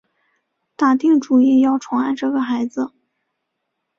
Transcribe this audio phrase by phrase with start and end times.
[0.75, 2.91] 打定主意要宠爱着这个孩子